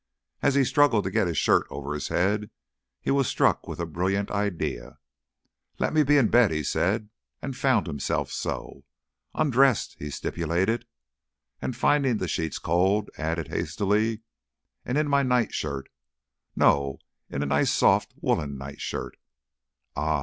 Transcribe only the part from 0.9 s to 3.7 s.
to get his shirt over his head, he was struck